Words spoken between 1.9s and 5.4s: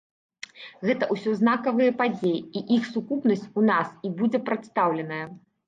падзеі і іх сукупнасць у нас і будзе прадстаўленая.